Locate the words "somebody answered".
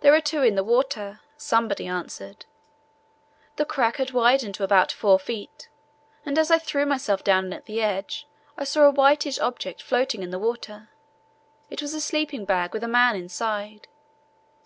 1.36-2.46